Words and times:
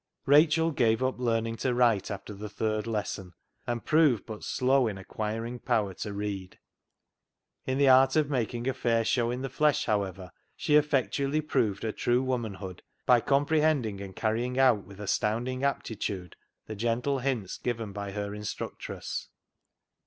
Rachel 0.25 0.71
gave 0.71 1.03
up 1.03 1.19
learning 1.19 1.57
to 1.57 1.75
write 1.75 2.09
after 2.09 2.33
the 2.33 2.49
third 2.49 2.87
lesson, 2.87 3.33
and 3.67 3.85
proved 3.85 4.25
but 4.25 4.43
slow 4.43 4.87
in 4.87 4.97
acquiring 4.97 5.59
power 5.59 5.93
to 5.93 6.11
read. 6.11 6.57
In 7.67 7.77
the 7.77 7.87
art 7.87 8.15
of 8.15 8.27
making 8.27 8.67
a 8.67 8.73
fair 8.73 9.05
show 9.05 9.29
in 9.29 9.43
the 9.43 9.47
flesh, 9.49 9.85
however, 9.85 10.31
she 10.57 10.73
effectually 10.75 11.39
proved 11.39 11.83
her 11.83 11.91
true 11.91 12.23
womanhood 12.23 12.81
by 13.05 13.21
comprehending 13.21 14.01
and 14.01 14.15
carry 14.15 14.43
ing 14.43 14.57
out 14.57 14.85
with 14.85 14.99
astounding 14.99 15.63
aptitude 15.63 16.35
the 16.65 16.75
gentle 16.75 17.19
hints 17.19 17.59
given 17.59 17.93
by 17.93 18.11
her 18.11 18.33
instructress. 18.33 19.29